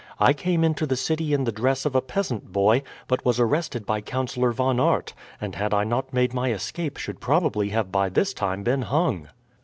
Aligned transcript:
"I 0.19 0.33
came 0.33 0.63
into 0.63 0.87
the 0.87 0.95
city 0.95 1.31
in 1.31 1.43
the 1.43 1.51
dress 1.51 1.85
of 1.85 1.93
a 1.93 2.01
peasant 2.01 2.51
boy, 2.51 2.81
but 3.07 3.23
was 3.23 3.39
arrested 3.39 3.85
by 3.85 4.01
Councillor 4.01 4.51
Von 4.51 4.79
Aert, 4.79 5.13
and 5.39 5.53
had 5.53 5.75
I 5.75 5.83
not 5.83 6.11
made 6.11 6.33
my 6.33 6.51
escape 6.51 6.97
should 6.97 7.21
probably 7.21 7.69
have 7.69 7.91
by 7.91 8.09
this 8.09 8.33
time 8.33 8.63
been 8.63 8.81
hung." 8.81 9.27